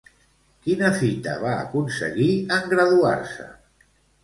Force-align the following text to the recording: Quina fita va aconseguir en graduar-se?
Quina 0.67 0.89
fita 1.01 1.35
va 1.43 1.51
aconseguir 1.67 2.33
en 2.59 2.67
graduar-se? 2.75 3.49